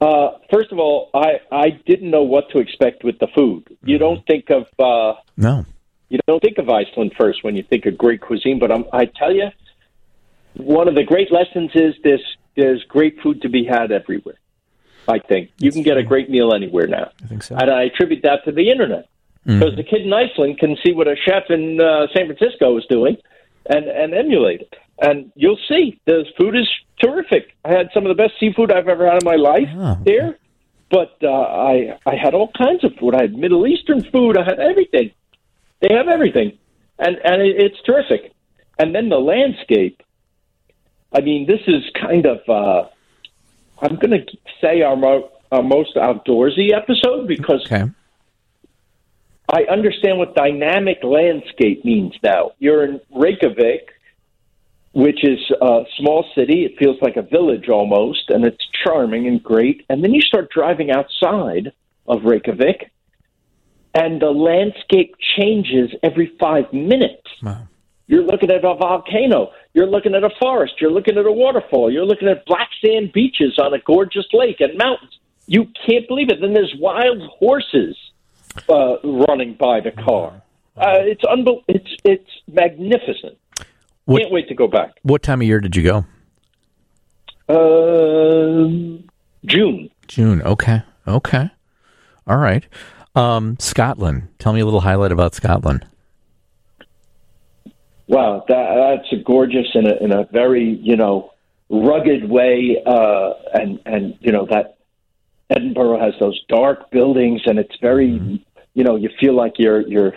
Uh, 0.00 0.30
first 0.52 0.72
of 0.72 0.78
all, 0.78 1.10
I, 1.14 1.40
I 1.52 1.70
didn't 1.86 2.10
know 2.10 2.22
what 2.22 2.50
to 2.50 2.58
expect 2.58 3.04
with 3.04 3.18
the 3.18 3.28
food. 3.34 3.76
You 3.84 3.98
don't 3.98 4.26
think 4.26 4.50
of 4.50 4.66
uh, 4.78 5.18
No, 5.36 5.66
you 6.08 6.18
don't 6.26 6.40
think 6.40 6.58
of 6.58 6.68
Iceland 6.68 7.12
first 7.18 7.44
when 7.44 7.54
you 7.54 7.62
think 7.62 7.86
of 7.86 7.98
great 7.98 8.20
cuisine, 8.20 8.58
but 8.58 8.72
I'm, 8.72 8.84
I 8.92 9.04
tell 9.04 9.32
you, 9.32 9.48
one 10.56 10.88
of 10.88 10.94
the 10.94 11.04
great 11.04 11.30
lessons 11.32 11.70
is 11.74 11.94
this: 12.02 12.20
there's 12.56 12.82
great 12.84 13.20
food 13.22 13.42
to 13.42 13.48
be 13.48 13.64
had 13.64 13.92
everywhere. 13.92 14.36
I 15.08 15.18
think 15.18 15.50
you 15.58 15.72
can 15.72 15.82
get 15.82 15.96
a 15.96 16.02
great 16.02 16.30
meal 16.30 16.52
anywhere 16.54 16.86
now, 16.86 17.10
I 17.24 17.26
think 17.26 17.42
so. 17.42 17.56
and 17.56 17.70
I 17.70 17.84
attribute 17.84 18.22
that 18.22 18.44
to 18.44 18.52
the 18.52 18.70
internet 18.70 19.08
because 19.46 19.74
the 19.74 19.82
kid 19.82 20.02
in 20.02 20.12
Iceland 20.12 20.58
can 20.58 20.76
see 20.84 20.92
what 20.92 21.08
a 21.08 21.16
chef 21.16 21.44
in 21.48 21.80
uh, 21.80 22.06
San 22.14 22.26
Francisco 22.26 22.76
is 22.78 22.84
doing, 22.88 23.16
and 23.66 23.86
and 23.86 24.14
emulate 24.14 24.60
it. 24.60 24.74
And 25.02 25.32
you'll 25.34 25.58
see 25.68 25.98
the 26.04 26.26
food 26.38 26.54
is 26.54 26.68
terrific. 27.02 27.56
I 27.64 27.70
had 27.72 27.88
some 27.94 28.04
of 28.04 28.14
the 28.14 28.22
best 28.22 28.34
seafood 28.38 28.70
I've 28.70 28.86
ever 28.88 29.06
had 29.10 29.22
in 29.22 29.26
my 29.26 29.36
life 29.36 29.68
Oh. 29.74 29.98
there, 30.04 30.36
but 30.90 31.16
uh, 31.22 31.30
I 31.30 31.98
I 32.06 32.14
had 32.16 32.34
all 32.34 32.50
kinds 32.56 32.84
of 32.84 32.94
food. 32.96 33.14
I 33.14 33.22
had 33.22 33.34
Middle 33.34 33.66
Eastern 33.66 34.02
food. 34.12 34.36
I 34.36 34.44
had 34.44 34.60
everything. 34.60 35.10
They 35.80 35.94
have 35.94 36.08
everything, 36.08 36.58
and 36.98 37.16
and 37.24 37.40
it, 37.40 37.56
it's 37.62 37.80
terrific. 37.82 38.32
And 38.78 38.94
then 38.94 39.08
the 39.08 39.18
landscape. 39.18 40.02
I 41.12 41.20
mean, 41.20 41.46
this 41.46 41.60
is 41.66 41.82
kind 42.00 42.26
of. 42.26 42.38
Uh, 42.48 42.88
I'm 43.82 43.96
going 43.96 44.10
to 44.10 44.26
say 44.60 44.82
our, 44.82 44.96
mo- 44.96 45.30
our 45.50 45.62
most 45.62 45.96
outdoorsy 45.96 46.72
episode 46.74 47.26
because 47.26 47.62
Okay. 47.66 47.90
I 49.52 49.64
understand 49.64 50.18
what 50.18 50.34
dynamic 50.34 50.98
landscape 51.02 51.84
means 51.84 52.14
now. 52.22 52.52
You're 52.58 52.84
in 52.84 53.00
Reykjavik, 53.12 53.88
which 54.92 55.24
is 55.24 55.38
a 55.60 55.84
small 55.98 56.24
city. 56.36 56.64
It 56.64 56.78
feels 56.78 56.98
like 57.00 57.16
a 57.16 57.22
village 57.22 57.68
almost, 57.68 58.28
and 58.28 58.44
it's 58.44 58.64
charming 58.84 59.26
and 59.26 59.42
great. 59.42 59.84
And 59.88 60.04
then 60.04 60.12
you 60.12 60.20
start 60.20 60.50
driving 60.50 60.90
outside 60.92 61.72
of 62.06 62.24
Reykjavik, 62.24 62.90
and 63.94 64.22
the 64.22 64.30
landscape 64.30 65.16
changes 65.36 65.90
every 66.02 66.32
five 66.38 66.72
minutes. 66.72 67.26
Wow. 67.42 67.66
You're 68.10 68.24
looking 68.24 68.50
at 68.50 68.64
a 68.64 68.74
volcano. 68.74 69.52
You're 69.72 69.86
looking 69.86 70.16
at 70.16 70.24
a 70.24 70.30
forest. 70.40 70.74
You're 70.80 70.90
looking 70.90 71.16
at 71.16 71.24
a 71.26 71.30
waterfall. 71.32 71.92
You're 71.92 72.04
looking 72.04 72.26
at 72.28 72.44
black 72.44 72.68
sand 72.84 73.12
beaches 73.12 73.56
on 73.58 73.72
a 73.72 73.78
gorgeous 73.78 74.26
lake 74.32 74.56
and 74.58 74.76
mountains. 74.76 75.16
You 75.46 75.66
can't 75.86 76.08
believe 76.08 76.28
it. 76.28 76.40
Then 76.40 76.52
there's 76.52 76.74
wild 76.78 77.22
horses 77.38 77.96
uh, 78.68 78.96
running 79.04 79.54
by 79.54 79.78
the 79.80 79.92
car. 79.92 80.42
Uh, 80.76 80.98
it's 81.12 81.22
unbel- 81.22 81.62
It's 81.68 81.88
it's 82.04 82.30
magnificent. 82.50 83.38
What- 84.06 84.22
Can't 84.22 84.32
wait 84.32 84.48
to 84.48 84.54
go 84.54 84.66
back. 84.66 84.90
What 85.02 85.22
time 85.22 85.40
of 85.40 85.46
year 85.46 85.60
did 85.60 85.76
you 85.76 85.84
go? 85.84 86.04
Um 87.48 89.04
June. 89.44 89.88
June. 90.08 90.42
Okay. 90.42 90.82
Okay. 91.06 91.50
All 92.26 92.36
right. 92.38 92.64
Um, 93.14 93.56
Scotland. 93.58 94.28
Tell 94.38 94.52
me 94.52 94.60
a 94.60 94.64
little 94.64 94.80
highlight 94.80 95.12
about 95.12 95.34
Scotland. 95.34 95.86
Wow, 98.10 98.44
that, 98.48 98.98
that's 98.98 99.12
a 99.12 99.22
gorgeous 99.22 99.68
in 99.72 99.86
a 99.86 99.94
in 100.02 100.12
a 100.12 100.24
very 100.32 100.80
you 100.82 100.96
know 100.96 101.32
rugged 101.68 102.28
way, 102.28 102.76
uh, 102.84 103.34
and 103.54 103.78
and 103.86 104.18
you 104.18 104.32
know 104.32 104.48
that 104.50 104.78
Edinburgh 105.48 106.00
has 106.00 106.14
those 106.18 106.42
dark 106.48 106.90
buildings, 106.90 107.42
and 107.46 107.60
it's 107.60 107.76
very 107.80 108.42
you 108.74 108.82
know 108.82 108.96
you 108.96 109.10
feel 109.20 109.36
like 109.36 109.52
you're 109.58 109.82
you're 109.86 110.14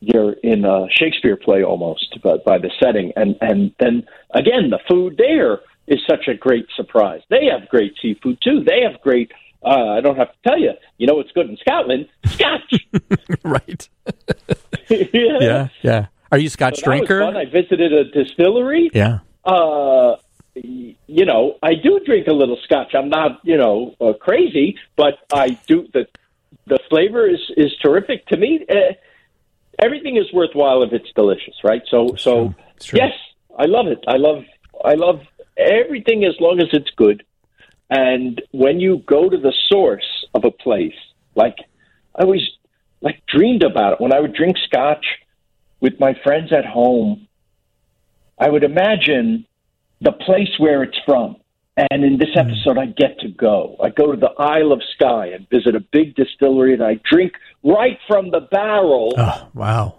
you're 0.00 0.32
in 0.42 0.64
a 0.64 0.86
Shakespeare 0.90 1.36
play 1.36 1.62
almost 1.62 2.18
but 2.24 2.44
by 2.44 2.58
the 2.58 2.72
setting, 2.82 3.12
and 3.14 3.36
and 3.40 3.72
then 3.78 4.02
again 4.34 4.70
the 4.70 4.80
food 4.88 5.14
there 5.16 5.60
is 5.86 6.00
such 6.10 6.26
a 6.26 6.34
great 6.34 6.66
surprise. 6.74 7.20
They 7.30 7.46
have 7.56 7.68
great 7.68 7.94
seafood 8.02 8.38
too. 8.42 8.64
They 8.66 8.80
have 8.82 9.00
great. 9.00 9.30
Uh, 9.64 9.90
I 9.90 10.00
don't 10.00 10.16
have 10.16 10.32
to 10.32 10.38
tell 10.48 10.58
you. 10.58 10.72
You 10.98 11.06
know 11.06 11.14
what's 11.14 11.30
good 11.30 11.48
in 11.48 11.56
Scotland? 11.58 12.08
Scotch. 12.26 12.74
right. 13.44 13.88
yeah. 14.88 15.38
Yeah. 15.40 15.68
Yeah. 15.82 16.06
Are 16.32 16.38
you 16.38 16.46
a 16.46 16.50
Scotch 16.50 16.80
So 16.80 16.90
that 16.90 17.00
was 17.00 17.08
drinker? 17.08 17.24
I 17.24 17.44
visited 17.46 17.92
a 17.92 18.04
distillery. 18.04 18.90
Yeah. 18.92 19.18
uh, 19.44 20.16
you 20.54 21.24
know, 21.24 21.56
I 21.62 21.74
do 21.74 22.00
drink 22.04 22.26
a 22.26 22.32
little 22.32 22.58
scotch. 22.64 22.94
I'm 22.94 23.08
not, 23.08 23.40
you 23.44 23.56
know, 23.56 23.94
uh, 24.00 24.12
crazy, 24.14 24.76
but 24.96 25.18
I 25.32 25.50
do. 25.66 25.86
The 25.92 26.06
the 26.66 26.78
flavor 26.88 27.28
is 27.28 27.40
is 27.56 27.72
terrific 27.82 28.26
to 28.26 28.36
me. 28.36 28.64
Uh, 28.68 28.94
everything 29.82 30.16
is 30.16 30.32
worthwhile 30.32 30.82
if 30.82 30.92
it's 30.92 31.10
delicious, 31.14 31.54
right? 31.64 31.82
So, 31.90 32.14
so 32.16 32.34
true. 32.34 32.54
True. 32.80 32.98
yes, 32.98 33.12
I 33.58 33.66
love 33.66 33.86
it. 33.86 34.04
I 34.08 34.16
love 34.16 34.44
I 34.84 34.94
love 34.94 35.20
everything 35.56 36.24
as 36.24 36.34
long 36.40 36.60
as 36.60 36.68
it's 36.72 36.90
good. 36.96 37.24
And 37.88 38.40
when 38.52 38.80
you 38.80 38.98
go 39.06 39.28
to 39.28 39.36
the 39.36 39.52
source 39.68 40.26
of 40.34 40.44
a 40.44 40.50
place, 40.50 40.94
like 41.34 41.56
I 42.14 42.22
always 42.22 42.48
like 43.00 43.22
dreamed 43.26 43.62
about 43.62 43.94
it 43.94 44.00
when 44.00 44.12
I 44.12 44.20
would 44.20 44.34
drink 44.34 44.56
scotch 44.64 45.04
with 45.80 45.98
my 45.98 46.14
friends 46.22 46.52
at 46.52 46.64
home. 46.64 47.28
I 48.38 48.48
would 48.48 48.64
imagine 48.64 49.46
the 50.00 50.12
place 50.12 50.50
where 50.58 50.82
it's 50.82 50.98
from. 51.04 51.36
And 51.76 52.04
in 52.04 52.18
this 52.18 52.30
hmm. 52.34 52.40
episode, 52.40 52.78
I 52.78 52.86
get 52.86 53.18
to 53.20 53.28
go. 53.28 53.76
I 53.82 53.90
go 53.90 54.12
to 54.12 54.18
the 54.18 54.32
Isle 54.38 54.72
of 54.72 54.82
Skye 54.94 55.28
and 55.28 55.48
visit 55.50 55.74
a 55.74 55.80
big 55.80 56.14
distillery, 56.14 56.74
and 56.74 56.82
I 56.82 57.00
drink 57.10 57.32
right 57.62 57.98
from 58.06 58.30
the 58.30 58.40
barrel 58.40 59.14
Oh, 59.16 59.48
wow. 59.54 59.94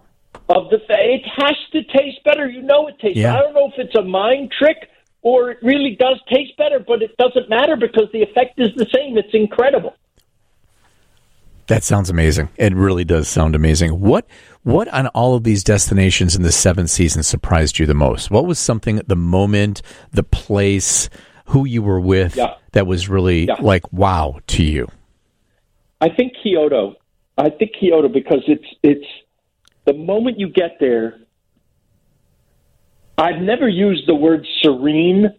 of 0.50 0.70
the. 0.70 0.80
It 0.90 1.24
has 1.38 1.56
to 1.72 1.84
taste 1.84 2.24
better. 2.24 2.48
You 2.48 2.62
know 2.62 2.88
it 2.88 3.00
tastes. 3.00 3.20
Yeah. 3.20 3.36
I 3.36 3.42
don't 3.42 3.54
know 3.54 3.68
if 3.68 3.74
it's 3.78 3.96
a 3.96 4.04
mind 4.04 4.52
trick 4.58 4.90
or 5.22 5.52
it 5.52 5.60
really 5.62 5.96
does 6.00 6.20
taste 6.32 6.58
better, 6.58 6.80
but 6.80 7.02
it 7.02 7.16
doesn't 7.18 7.50
matter 7.50 7.76
because 7.76 8.08
the 8.12 8.22
effect 8.22 8.60
is 8.60 8.70
the 8.76 8.88
same. 8.94 9.18
It's 9.18 9.34
incredible. 9.34 9.96
That 11.68 11.84
sounds 11.84 12.10
amazing. 12.10 12.50
It 12.58 12.74
really 12.74 13.06
does 13.06 13.28
sound 13.30 13.56
amazing. 13.56 14.00
What 14.02 14.26
what 14.64 14.88
on 14.90 15.08
all 15.08 15.36
of 15.36 15.44
these 15.44 15.64
destinations 15.64 16.36
in 16.36 16.44
the 16.44 16.52
seventh 16.52 16.90
season 16.90 17.24
surprised 17.24 17.80
you 17.80 17.86
the 17.86 17.94
most? 17.94 18.30
What 18.32 18.46
was 18.46 18.60
something 18.60 18.98
at 18.98 19.08
the 19.08 19.16
moment, 19.16 19.82
the 20.12 20.24
place, 20.24 21.10
who 21.46 21.66
you 21.66 21.82
were 21.82 22.00
with 22.00 22.36
Yeah. 22.36 22.54
that 22.74 22.88
was 22.88 23.10
really 23.10 23.46
Yeah. 23.46 23.56
like 23.60 23.92
wow 23.92 24.40
to 24.48 24.64
you? 24.64 24.88
I 26.00 26.10
think 26.10 26.34
Kyoto. 26.42 26.96
I 27.38 27.50
think 27.50 27.72
Kyoto 27.80 28.08
because 28.08 28.44
it's 28.48 28.66
it's 28.84 29.06
the 29.86 29.94
moment 29.94 30.40
you 30.40 30.50
get 30.50 30.78
there. 30.80 31.20
I've 33.18 33.42
never 33.42 33.68
used 33.68 34.08
the 34.08 34.16
word 34.16 34.46
serene 34.62 35.30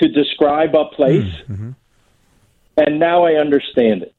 to 0.00 0.08
describe 0.08 0.74
a 0.74 0.86
place, 0.86 1.32
mm-hmm. 1.48 1.70
and 2.76 2.98
now 3.00 3.24
I 3.24 3.34
understand 3.34 4.02
it. 4.02 4.14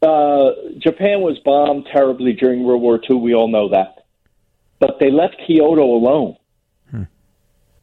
Uh, 0.00 0.50
Japan 0.78 1.22
was 1.22 1.38
bombed 1.44 1.88
terribly 1.92 2.32
during 2.32 2.62
World 2.62 2.82
War 2.82 3.00
II. 3.08 3.16
We 3.16 3.34
all 3.34 3.48
know 3.48 3.70
that, 3.70 4.04
but 4.78 4.98
they 5.00 5.10
left 5.10 5.36
Kyoto 5.46 5.84
alone 5.84 6.36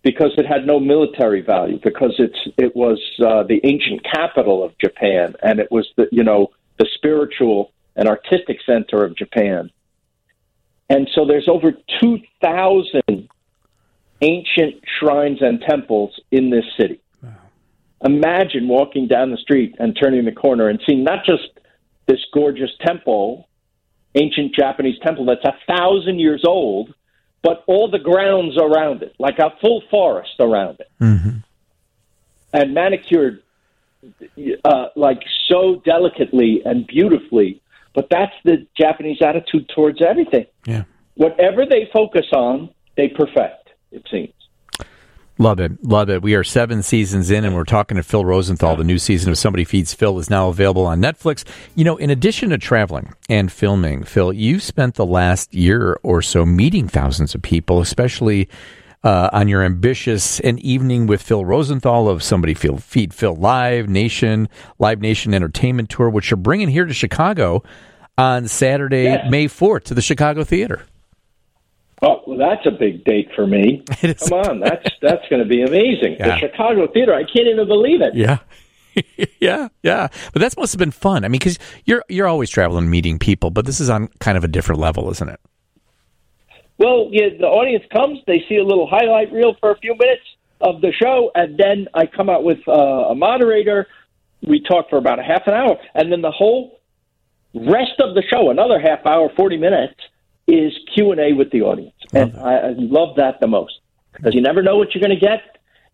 because 0.05 0.31
it 0.38 0.45
had 0.45 0.67
no 0.67 0.79
military 0.79 1.41
value. 1.41 1.79
Because 1.84 2.13
it's 2.19 2.38
it 2.57 2.74
was 2.75 3.01
uh, 3.19 3.43
the 3.43 3.60
ancient 3.65 4.05
capital 4.05 4.63
of 4.63 4.77
Japan, 4.77 5.36
and 5.43 5.60
it 5.60 5.69
was 5.72 5.89
the 5.98 6.07
you 6.12 6.24
know 6.24 6.51
the 6.77 6.88
spiritual 6.93 7.74
and 7.98 8.07
artistic 8.07 8.60
center 8.65 9.03
of 9.03 9.17
Japan. 9.17 9.69
And 10.89 11.10
so 11.13 11.25
there's 11.25 11.50
over 11.50 11.74
two 12.00 12.19
thousand 12.41 13.27
ancient 14.22 14.75
shrines 15.00 15.39
and 15.41 15.60
temples 15.67 16.17
in 16.31 16.50
this 16.50 16.65
city. 16.79 17.01
Imagine 18.03 18.67
walking 18.67 19.07
down 19.07 19.31
the 19.31 19.38
street 19.38 19.75
and 19.79 19.98
turning 20.00 20.25
the 20.25 20.31
corner 20.31 20.69
and 20.69 20.79
seeing 20.86 21.03
not 21.03 21.25
just 21.25 21.50
this 22.07 22.19
gorgeous 22.33 22.71
temple, 22.85 23.47
ancient 24.15 24.53
Japanese 24.55 24.97
temple 25.01 25.25
that's 25.25 25.43
a 25.45 25.55
thousand 25.67 26.19
years 26.19 26.43
old, 26.45 26.93
but 27.41 27.63
all 27.67 27.89
the 27.89 28.00
grounds 28.00 28.57
around 28.57 29.03
it, 29.03 29.15
like 29.19 29.39
a 29.39 29.51
full 29.62 29.83
forest 29.91 30.35
around 30.39 30.79
it, 30.79 30.89
and 32.53 32.74
manicured 32.74 33.41
uh, 34.63 34.88
like 34.95 35.21
so 35.50 35.81
delicately 35.85 36.62
and 36.65 36.88
beautifully. 36.88 37.62
But 37.93 38.07
that's 38.09 38.33
the 38.43 38.67
Japanese 38.77 39.21
attitude 39.21 39.69
towards 39.74 40.01
everything. 40.01 40.45
Yeah. 40.65 40.83
Whatever 41.15 41.65
they 41.65 41.89
focus 41.93 42.25
on, 42.33 42.69
they 42.97 43.07
perfect. 43.07 43.69
It 43.91 44.05
seems. 44.12 44.33
Love 45.38 45.60
it. 45.60 45.84
Love 45.84 46.10
it. 46.10 46.22
We 46.22 46.34
are 46.36 46.46
seven 46.46 46.82
seasons 46.82 47.30
in, 47.30 47.44
and 47.44 47.54
we're 47.56 47.65
talking 47.65 47.98
to 47.98 48.04
Phil 48.04 48.24
Rosenthal. 48.24 48.77
The 48.77 48.86
new 48.86 48.98
season 48.98 49.30
of 49.32 49.38
Somebody 49.38 49.65
Feeds 49.65 49.94
Phil 49.94 50.18
is 50.18 50.30
now 50.30 50.48
available 50.48 50.86
on 50.86 51.01
Netflix. 51.01 51.44
You 51.75 51.84
know, 51.84 51.98
in 51.98 52.10
addition 52.10 52.51
to 52.51 52.58
traveling 52.58 53.13
and 53.27 53.51
filming, 53.51 54.04
Phil, 54.04 54.32
you 54.32 54.62
spent 54.62 54.96
the 54.96 55.06
last 55.06 55.54
year 55.54 56.00
or 56.04 56.22
so 56.22 56.46
meeting 56.46 56.88
thousands 56.88 57.36
of 57.36 57.42
people, 57.42 57.82
especially 57.82 58.48
uh, 59.04 59.30
on 59.34 59.50
your 59.50 59.62
ambitious 59.62 60.39
An 60.39 60.58
Evening 60.60 61.06
with 61.06 61.22
Phil 61.22 61.44
Rosenthal 61.44 62.08
of 62.08 62.24
Somebody 62.24 62.54
Feed, 62.54 62.82
Feed 62.82 63.13
Phil 63.13 63.36
Live 63.36 63.89
Nation, 63.89 64.48
Live 64.80 65.01
Nation 65.01 65.34
Entertainment 65.34 65.89
Tour, 65.89 66.10
which 66.10 66.32
you're 66.32 66.38
bringing 66.38 66.70
here 66.70 66.86
to 66.86 66.94
Chicago 66.94 67.62
on 68.18 68.48
Saturday, 68.48 69.04
Yes. 69.04 69.30
May 69.30 69.48
4th 69.48 69.84
to 69.84 69.94
the 69.94 70.01
Chicago 70.01 70.46
Theater. 70.46 70.86
Oh, 72.05 72.21
well, 72.27 72.38
that's 72.38 72.65
a 72.67 72.71
big 72.71 73.03
date 73.03 73.29
for 73.35 73.47
me. 73.47 73.83
Come 74.01 74.33
on, 74.33 74.59
that's 74.59 74.88
that's 75.01 75.27
going 75.29 75.41
to 75.41 75.47
be 75.47 75.63
amazing. 75.63 76.17
Yeah. 76.19 76.27
The 76.27 76.38
Chicago 76.38 76.88
Theater. 76.91 77.13
I 77.13 77.24
can't 77.24 77.47
even 77.47 77.67
believe 77.67 78.01
it. 78.01 78.13
Yeah. 78.13 78.39
yeah, 79.39 79.69
yeah. 79.81 80.07
But 80.31 80.41
that 80.41 80.55
must 80.57 80.74
have 80.74 80.79
been 80.79 80.91
fun. 80.91 81.25
I 81.25 81.27
mean, 81.27 81.39
because 81.39 81.57
you're 81.85 82.03
you're 82.07 82.27
always 82.27 82.50
traveling, 82.50 82.83
and 82.83 82.91
meeting 82.91 83.17
people, 83.17 83.50
but 83.50 83.65
this 83.65 83.79
is 83.79 83.89
on 83.89 84.09
kind 84.19 84.38
of 84.38 84.43
a 84.43 84.47
different 84.47 84.79
level, 84.81 85.09
isn't 85.12 85.29
it? 85.29 85.39
Well, 86.77 87.09
yeah, 87.12 87.29
the 87.39 87.47
audience 87.47 87.85
comes, 87.91 88.19
they 88.27 88.43
see 88.50 88.57
a 88.57 88.63
little 88.63 88.88
highlight 88.88 89.31
reel 89.31 89.55
for 89.62 89.71
a 89.71 89.77
few 89.77 89.95
minutes 89.97 90.24
of 90.59 90.81
the 90.81 90.91
show, 90.91 91.31
and 91.33 91.57
then 91.57 91.88
I 91.93 92.05
come 92.05 92.29
out 92.29 92.43
with 92.43 92.59
uh, 92.67 92.71
a 92.71 93.15
moderator. 93.15 93.88
We 94.45 94.62
talk 94.62 94.89
for 94.89 94.97
about 94.97 95.19
a 95.19 95.24
half 95.24 95.43
an 95.47 95.53
hour, 95.53 95.77
and 95.93 96.12
then 96.12 96.21
the 96.21 96.31
whole 96.31 96.81
rest 97.53 98.00
of 98.00 98.13
the 98.13 98.24
show, 98.29 98.51
another 98.51 98.79
half 98.79 99.05
hour, 99.05 99.29
forty 99.35 99.57
minutes, 99.57 99.95
is 100.47 100.74
Q 100.93 101.12
and 101.12 101.19
A 101.19 101.33
with 101.33 101.51
the 101.51 101.62
audience, 101.62 101.94
and 102.15 102.36
I, 102.38 102.53
I 102.69 102.74
love 102.77 103.17
that 103.17 103.39
the 103.39 103.48
most 103.48 103.74
because 104.13 104.34
you 104.34 104.41
never 104.41 104.62
know 104.63 104.77
what 104.77 104.93
you're 104.95 105.01
going 105.05 105.17
to 105.19 105.25
get. 105.25 105.41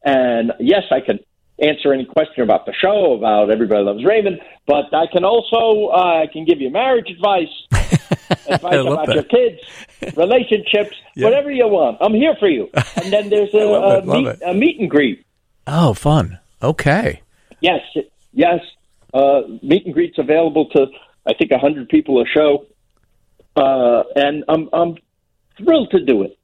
And 0.03 0.53
yes, 0.59 0.83
I 0.91 0.99
can 1.01 1.19
answer 1.59 1.93
any 1.93 2.05
question 2.05 2.43
about 2.43 2.65
the 2.65 2.73
show, 2.73 3.13
about 3.13 3.51
Everybody 3.51 3.83
Loves 3.83 4.03
Raymond, 4.03 4.39
but 4.65 4.93
I 4.93 5.05
can 5.11 5.23
also 5.23 5.89
uh, 5.91 6.23
I 6.23 6.27
can 6.31 6.45
give 6.45 6.59
you 6.61 6.69
marriage 6.71 7.09
advice, 7.09 7.53
advice 7.71 8.73
about 8.75 9.07
that. 9.07 9.15
your 9.15 9.23
kids, 9.23 9.59
relationships, 10.17 10.95
Yeah. 11.15 11.25
whatever 11.25 11.51
you 11.51 11.67
want. 11.67 11.97
I'm 12.01 12.13
here 12.13 12.35
for 12.39 12.47
you. 12.49 12.69
And 12.95 13.11
then 13.13 13.29
there's 13.29 13.53
a, 13.53 13.57
a, 13.57 14.05
meet, 14.05 14.27
a 14.45 14.53
meet 14.53 14.79
and 14.79 14.89
greet. 14.89 15.25
Oh, 15.67 15.93
fun. 15.93 16.39
Okay. 16.63 17.21
Yes, 17.59 17.81
yes. 18.33 18.59
Uh, 19.13 19.41
meet 19.61 19.85
and 19.85 19.93
greets 19.93 20.17
available 20.17 20.67
to 20.69 20.87
I 21.27 21.33
think 21.35 21.51
100 21.51 21.89
people 21.89 22.19
a 22.21 22.25
show. 22.25 22.65
uh, 23.55 24.03
and 24.15 24.43
I'm 24.47 24.69
I'm 24.73 24.95
thrilled 25.57 25.91
to 25.91 26.03
do 26.05 26.23
it. 26.23 26.37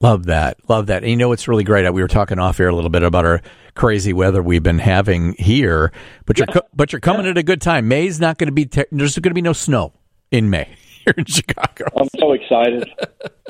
Love 0.00 0.26
that. 0.26 0.58
Love 0.68 0.86
that. 0.86 1.02
And 1.02 1.10
you 1.10 1.16
know 1.16 1.28
what's 1.28 1.48
really 1.48 1.64
great? 1.64 1.90
We 1.92 2.02
were 2.02 2.08
talking 2.08 2.38
off 2.38 2.60
air 2.60 2.68
a 2.68 2.74
little 2.74 2.90
bit 2.90 3.02
about 3.02 3.24
our 3.24 3.40
crazy 3.74 4.12
weather 4.12 4.42
we've 4.42 4.62
been 4.62 4.78
having 4.78 5.34
here, 5.38 5.92
but 6.26 6.36
you're 6.38 6.46
co- 6.46 6.66
but 6.74 6.92
you're 6.92 7.00
coming 7.00 7.26
at 7.26 7.38
a 7.38 7.42
good 7.42 7.60
time. 7.60 7.88
May's 7.88 8.20
not 8.20 8.36
going 8.38 8.48
to 8.48 8.52
be 8.52 8.66
ter- 8.66 8.86
there's 8.92 9.14
going 9.18 9.30
to 9.30 9.34
be 9.34 9.40
no 9.42 9.52
snow 9.52 9.92
in 10.30 10.50
May 10.50 10.68
here 11.04 11.14
in 11.16 11.24
Chicago. 11.24 11.86
I'm 11.96 12.08
so 12.18 12.32
excited. 12.32 12.88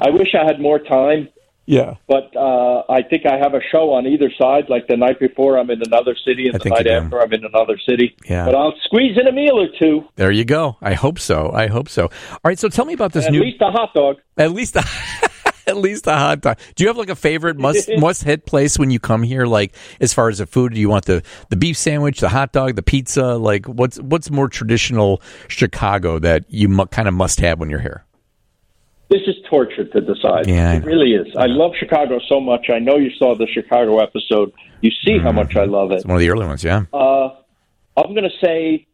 I 0.00 0.11
wish 0.11 0.28
I 0.35 0.44
had 0.44 0.61
more 0.61 0.78
time. 0.78 1.28
Yeah. 1.66 1.94
But 2.09 2.35
uh, 2.37 2.83
I 2.90 3.02
think 3.02 3.25
I 3.26 3.38
have 3.38 3.54
a 3.54 3.61
show 3.73 3.92
on 3.94 4.06
either 4.06 4.30
side. 4.38 4.68
Like 4.68 4.87
the 4.87 4.97
night 4.97 5.18
before, 5.18 5.59
I'm 5.59 5.71
in 5.71 5.80
another 5.85 6.14
city, 6.26 6.47
and 6.47 6.54
I 6.54 6.59
the 6.59 6.64
think 6.64 6.76
night 6.76 6.87
you 6.87 6.92
after, 6.92 7.21
I'm 7.23 7.33
in 7.33 7.44
another 7.44 7.78
city. 7.88 8.14
Yeah. 8.28 8.44
But 8.44 8.54
I'll 8.54 8.75
squeeze 8.85 9.16
in 9.18 9.26
a 9.26 9.33
meal 9.33 9.59
or 9.59 9.68
two. 9.78 10.04
There 10.16 10.30
you 10.30 10.44
go. 10.44 10.76
I 10.83 10.94
hope 10.94 11.18
so. 11.18 11.50
I 11.52 11.66
hope 11.68 11.88
so. 11.88 12.04
All 12.04 12.40
right, 12.44 12.59
so 12.59 12.68
tell 12.68 12.85
me 12.85 12.92
about 12.94 13.12
this 13.12 13.26
At 13.26 13.33
new 13.33 13.38
At 13.40 13.44
least 13.44 13.62
a 13.62 13.71
hot 13.71 13.94
dog. 13.94 14.16
at 14.37 14.52
least 14.52 14.76
a, 14.76 14.85
at 15.66 15.76
least 15.78 16.06
a 16.06 16.12
hot 16.16 16.42
dog. 16.42 16.59
Do 16.75 16.85
you 16.85 16.88
have 16.88 16.99
like 16.99 17.09
a 17.09 17.14
favorite 17.16 17.56
must 17.59 17.88
must 17.99 18.25
hit 18.25 18.44
place 18.47 18.78
when 18.78 18.90
you 18.90 19.00
come 19.00 19.23
here 19.23 19.47
like 19.47 19.75
as 20.00 20.12
far 20.12 20.28
as 20.28 20.38
the 20.38 20.47
food? 20.47 20.75
Do 20.75 20.80
you 20.80 20.88
want 20.90 21.06
the 21.06 21.23
the 21.49 21.56
beef 21.56 21.76
sandwich, 21.78 22.21
the 22.21 22.28
hot 22.28 22.52
dog, 22.52 22.76
the 22.76 22.83
pizza? 22.83 23.37
Like 23.37 23.64
what's 23.66 23.99
what's 24.00 24.30
more 24.30 24.49
traditional 24.49 25.23
Chicago 25.49 26.18
that 26.18 26.44
you 26.49 26.68
mu- 26.68 26.87
kind 26.87 27.09
of 27.09 27.14
must 27.14 27.40
have 27.40 27.59
when 27.59 27.71
you're 27.71 27.80
here? 27.80 28.04
This 29.11 29.21
is 29.27 29.35
torture 29.51 29.85
to 29.85 30.01
decide. 30.01 30.47
Yeah, 30.49 30.75
it 30.75 30.85
really 30.85 31.13
is. 31.15 31.35
I 31.37 31.47
love 31.47 31.73
Chicago 31.79 32.19
so 32.29 32.41
much. 32.41 32.71
I 32.71 32.79
know 32.79 32.97
you 32.97 33.11
saw 33.19 33.35
the 33.37 33.47
Chicago 33.47 33.99
episode. 33.99 34.53
You 34.81 34.91
see 35.05 35.19
how 35.19 35.31
much 35.33 35.57
I 35.57 35.65
love 35.65 35.91
it. 35.93 35.97
It's 35.97 36.05
one 36.07 36.17
of 36.17 36.21
the 36.21 36.31
early 36.31 36.47
ones, 36.47 36.65
yeah. 36.65 36.85
Uh, 36.93 37.29
I'm 37.97 38.15
going 38.15 38.25
to 38.29 38.37
say, 38.47 38.87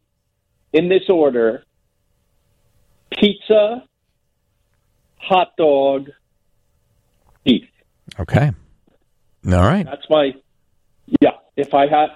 in 0.73 0.89
this 0.89 1.09
order: 1.09 1.65
pizza, 3.13 3.85
hot 5.17 5.57
dog, 5.57 6.11
beef. 7.45 7.65
Okay. 8.19 8.51
All 9.47 9.53
right. 9.53 9.87
That's 9.87 10.07
my 10.11 10.33
yeah. 11.21 11.31
If 11.57 11.73
I 11.75 11.83
had, 11.87 12.09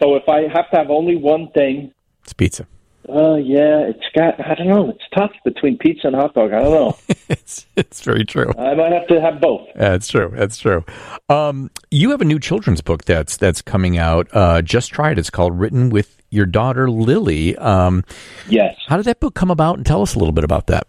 so 0.00 0.14
if 0.16 0.28
I 0.28 0.42
have 0.42 0.70
to 0.70 0.76
have 0.76 0.90
only 0.90 1.16
one 1.16 1.50
thing, 1.52 1.92
It's 2.24 2.32
pizza. 2.32 2.66
uh, 3.08 3.34
yeah, 3.36 3.80
it's 3.90 4.04
got. 4.14 4.40
I 4.44 4.54
don't 4.54 4.68
know. 4.68 4.90
It's 4.90 5.04
tough 5.14 5.32
between 5.44 5.78
pizza 5.78 6.06
and 6.08 6.16
hot 6.16 6.34
dog. 6.34 6.52
I 6.52 6.62
don't 6.62 6.72
know. 6.72 6.96
it's 7.28 7.66
it's 7.76 8.02
very 8.02 8.24
true. 8.24 8.52
I 8.58 8.74
might 8.74 8.92
have 8.92 9.06
to 9.08 9.20
have 9.20 9.40
both. 9.40 9.68
That's 9.74 10.08
true. 10.08 10.32
That's 10.34 10.58
true. 10.58 10.84
Um, 11.28 11.70
you 11.90 12.10
have 12.10 12.20
a 12.20 12.24
new 12.24 12.38
children's 12.38 12.80
book 12.80 13.04
that's 13.04 13.36
that's 13.36 13.62
coming 13.62 13.98
out. 13.98 14.28
Uh, 14.32 14.62
just 14.62 14.90
try 14.92 15.10
it. 15.10 15.18
It's 15.18 15.30
called 15.30 15.58
"Written 15.58 15.90
with 15.90 16.22
Your 16.30 16.46
Daughter 16.46 16.90
Lily." 16.90 17.56
Um, 17.56 18.04
Yes. 18.48 18.76
how 18.88 18.96
did 18.96 19.06
that 19.06 19.20
book 19.20 19.34
come 19.34 19.50
about? 19.50 19.76
And 19.76 19.84
tell 19.86 20.02
us 20.02 20.14
a 20.14 20.18
little 20.18 20.32
bit 20.32 20.44
about 20.44 20.66
that. 20.68 20.86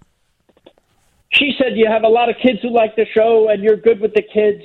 She 1.32 1.54
said, 1.58 1.76
You 1.76 1.88
have 1.90 2.04
a 2.04 2.08
lot 2.08 2.30
of 2.30 2.36
kids 2.42 2.60
who 2.62 2.70
like 2.70 2.96
the 2.96 3.06
show 3.14 3.50
and 3.50 3.62
you're 3.64 3.76
good 3.78 4.00
with 4.00 4.14
the 4.14 4.22
kids. 4.22 4.64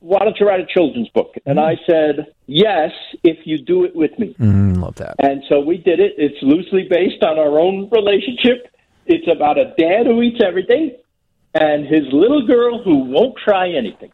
Why 0.00 0.18
don't 0.20 0.36
you 0.40 0.46
write 0.46 0.60
a 0.60 0.66
children's 0.66 1.08
book? 1.10 1.34
And 1.46 1.58
I 1.60 1.76
said, 1.88 2.26
Yes, 2.46 2.90
if 3.24 3.38
you 3.46 3.58
do 3.58 3.84
it 3.84 3.94
with 3.94 4.16
me. 4.18 4.34
Mm, 4.38 4.80
love 4.80 4.96
that. 4.96 5.16
And 5.18 5.42
so 5.48 5.60
we 5.60 5.78
did 5.78 6.00
it. 6.00 6.14
It's 6.18 6.40
loosely 6.42 6.86
based 6.88 7.22
on 7.22 7.38
our 7.38 7.58
own 7.58 7.88
relationship. 7.90 8.68
It's 9.06 9.28
about 9.28 9.58
a 9.58 9.74
dad 9.78 10.06
who 10.06 10.22
eats 10.22 10.40
everything 10.44 10.96
and 11.54 11.86
his 11.86 12.04
little 12.12 12.46
girl 12.46 12.82
who 12.82 13.04
won't 13.04 13.36
try 13.36 13.70
anything. 13.70 14.12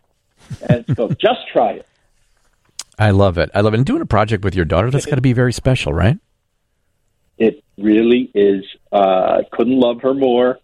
And 0.68 0.84
so 0.96 1.08
just 1.20 1.46
try 1.52 1.72
it. 1.72 1.86
I 2.98 3.10
love 3.10 3.38
it. 3.38 3.50
I 3.54 3.60
love 3.60 3.74
it. 3.74 3.78
And 3.78 3.86
doing 3.86 4.02
a 4.02 4.06
project 4.06 4.44
with 4.44 4.54
your 4.54 4.64
daughter, 4.64 4.90
that's 4.90 5.06
got 5.06 5.16
to 5.16 5.22
be 5.22 5.32
very 5.32 5.52
special, 5.52 5.92
right? 5.92 6.18
It 7.38 7.62
really 7.76 8.30
is. 8.34 8.64
Uh, 8.92 8.96
I 8.96 9.42
couldn't 9.52 9.78
love 9.78 10.02
her 10.02 10.14
more. 10.14 10.58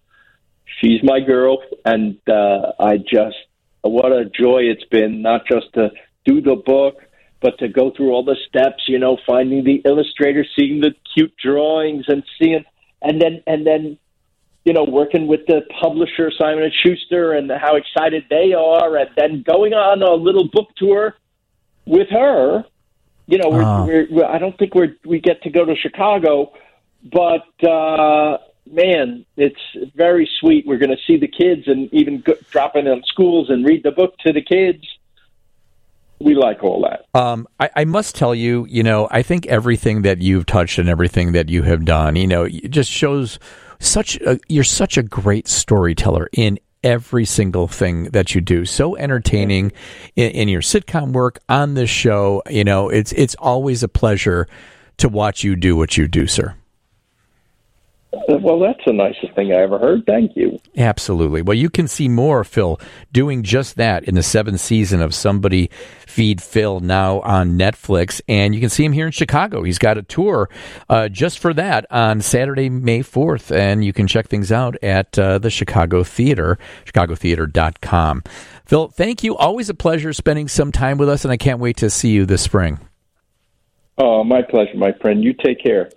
She's 0.81 1.01
my 1.05 1.21
girl, 1.21 1.63
and 1.85 2.19
uh, 2.29 2.73
I 2.81 2.97
just 2.97 3.37
what 3.83 4.13
a 4.13 4.25
joy 4.25 4.63
it's 4.63 4.85
been 4.85 5.23
not 5.23 5.47
just 5.47 5.73
to 5.75 5.91
do 6.25 6.41
the 6.41 6.57
book, 6.57 7.03
but 7.41 7.59
to 7.59 7.69
go 7.69 7.93
through 7.95 8.13
all 8.13 8.25
the 8.25 8.37
steps. 8.49 8.85
You 8.89 8.99
know, 8.99 9.19
finding 9.27 9.63
the 9.63 9.83
illustrator, 9.85 10.45
seeing 10.59 10.81
the 10.81 10.95
cute 11.15 11.35
drawings, 11.37 12.07
and 12.09 12.25
seeing, 12.39 12.65
and 13.03 13.21
then 13.21 13.43
and 13.47 13.65
then, 13.65 13.99
you 14.65 14.73
know, 14.73 14.85
working 14.85 15.27
with 15.27 15.41
the 15.47 15.61
publisher 15.81 16.31
Simon 16.39 16.65
and 16.65 16.73
Schuster, 16.73 17.33
and 17.33 17.51
how 17.51 17.77
excited 17.77 18.25
they 18.31 18.53
are, 18.53 18.97
and 18.97 19.11
then 19.17 19.43
going 19.47 19.73
on 19.75 20.03
a 20.03 20.13
little 20.15 20.49
book 20.53 20.69
tour 20.77 21.15
with 21.87 22.09
her. 22.11 22.65
You 23.27 23.39
know, 23.39 23.49
we're, 23.51 23.63
Ah. 23.63 23.85
we're, 23.87 24.07
we're 24.11 24.25
I 24.25 24.39
don't 24.39 24.57
think 24.59 24.75
we're 24.75 24.97
we 25.05 25.21
get 25.21 25.43
to 25.43 25.51
go 25.51 25.65
to 25.65 25.75
Chicago, 25.77 26.53
but 27.13 27.69
uh, 27.69 28.39
man, 28.71 29.25
it's 29.37 29.61
very 29.95 30.29
sweet. 30.41 30.67
We're 30.67 30.79
going 30.79 30.91
to 30.97 31.03
see 31.07 31.17
the 31.19 31.29
kids 31.29 31.63
and 31.67 31.93
even 31.93 32.21
go, 32.21 32.35
drop 32.51 32.77
in 32.77 32.87
on 32.87 33.03
schools 33.07 33.51
and 33.51 33.65
read 33.65 33.83
the 33.83 33.93
book 33.93 34.17
to 34.27 34.33
the 34.33 34.43
kids. 34.43 34.85
We 36.21 36.35
like 36.35 36.63
all 36.63 36.83
that. 36.89 37.07
Um, 37.19 37.47
I, 37.61 37.71
I 37.77 37.85
must 37.85 38.15
tell 38.15 38.35
you, 38.35 38.67
you 38.71 38.83
know, 38.83 39.09
I 39.11 39.23
think 39.23 39.47
everything 39.47 40.03
that 40.03 40.23
you've 40.23 40.47
touched 40.47 40.79
and 40.79 40.89
everything 40.89 41.33
that 41.33 41.49
you 41.51 41.63
have 41.65 41.85
done, 41.85 42.17
you 42.17 42.27
know, 42.27 42.45
it 42.45 42.71
just 42.71 42.91
shows 42.91 43.39
such. 43.79 44.17
A, 44.21 44.39
you're 44.49 44.65
such 44.65 44.97
a 44.97 45.03
great 45.03 45.49
storyteller 45.49 46.29
in 46.33 46.59
every 46.83 47.25
single 47.25 47.67
thing 47.67 48.05
that 48.11 48.35
you 48.35 48.41
do. 48.41 48.65
So 48.65 48.97
entertaining 48.97 49.73
in, 50.15 50.31
in 50.33 50.49
your 50.49 50.61
sitcom 50.61 51.13
work 51.13 51.41
on 51.49 51.75
this 51.75 51.91
show. 51.91 52.43
You 52.49 52.65
know, 52.65 52.91
it's 52.91 53.13
it's 53.13 53.35
always 53.37 53.83
a 53.83 53.89
pleasure 53.89 54.47
to 54.99 55.09
watch 55.09 55.43
you 55.43 55.57
do 55.57 55.77
what 55.77 55.97
you 55.97 56.07
do, 56.07 56.27
sir. 56.27 56.55
Well, 58.29 58.59
that's 58.59 58.81
the 58.87 58.93
nicest 58.93 59.35
thing 59.35 59.53
I 59.53 59.63
ever 59.63 59.79
heard. 59.79 60.05
Thank 60.07 60.37
you. 60.37 60.59
Absolutely. 60.77 61.43
Well, 61.43 61.57
you 61.57 61.71
can 61.71 61.89
see 61.89 62.09
more 62.09 62.45
Phil 62.45 62.81
doing 63.13 63.43
just 63.43 63.77
that 63.77 64.05
in 64.05 64.15
the 64.15 64.23
seventh 64.23 64.61
season 64.61 65.01
of 65.01 65.15
Somebody 65.15 65.71
Feed 66.07 66.41
Phil 66.43 66.81
now 66.81 67.21
on 67.21 67.59
Netflix, 67.59 68.21
and 68.29 68.55
you 68.55 68.61
can 68.61 68.71
see 68.71 68.85
him 68.85 68.93
here 68.93 69.07
in 69.07 69.13
Chicago. 69.13 69.63
He's 69.63 69.79
got 69.79 69.99
a 69.99 70.03
tour 70.03 70.49
uh, 70.89 71.09
just 71.09 71.39
for 71.39 71.53
that 71.55 71.87
on 71.91 72.21
Saturday, 72.21 72.69
May 72.69 73.03
fourth, 73.03 73.51
and 73.51 73.85
you 73.85 73.93
can 73.93 74.07
check 74.07 74.29
things 74.29 74.53
out 74.53 74.77
at 74.83 75.19
uh, 75.19 75.39
the 75.39 75.51
Chicago 75.51 76.05
Theater, 76.05 76.59
chicagotheater.com. 76.85 78.23
Phil, 78.65 78.89
thank 78.89 79.25
you. 79.25 79.37
Always 79.37 79.69
a 79.69 79.75
pleasure 79.75 80.13
spending 80.13 80.49
some 80.49 80.73
time 80.73 80.99
with 80.99 81.09
us, 81.09 81.25
and 81.25 81.33
I 81.33 81.37
can't 81.37 81.61
wait 81.61 81.79
to 81.79 81.91
see 81.91 82.11
you 82.11 82.27
this 82.27 82.43
spring. 82.43 82.79
Oh, 83.97 84.25
my 84.25 84.43
pleasure, 84.43 84.77
my 84.77 84.93
friend. 85.01 85.23
You 85.23 85.35
take 85.35 85.63
care. 85.63 85.91